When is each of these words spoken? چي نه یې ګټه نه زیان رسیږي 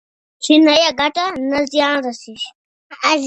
چي 0.43 0.53
نه 0.65 0.73
یې 0.81 0.89
ګټه 1.01 1.25
نه 1.49 1.59
زیان 1.71 1.97
رسیږي 2.07 2.49